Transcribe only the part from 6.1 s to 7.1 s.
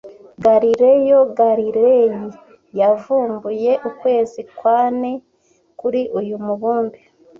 uyu mubumbe